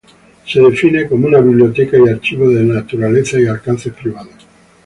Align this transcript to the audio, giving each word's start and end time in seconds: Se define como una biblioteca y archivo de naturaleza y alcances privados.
Se 0.47 0.59
define 0.59 1.07
como 1.07 1.27
una 1.27 1.39
biblioteca 1.41 1.95
y 1.95 2.09
archivo 2.09 2.49
de 2.49 2.63
naturaleza 2.63 3.39
y 3.39 3.45
alcances 3.45 3.93
privados. 3.93 4.47